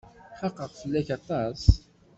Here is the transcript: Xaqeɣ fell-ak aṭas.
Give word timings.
Xaqeɣ 0.39 0.69
fell-ak 0.81 1.09
aṭas. 1.17 1.63